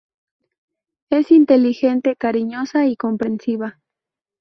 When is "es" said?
1.11-1.29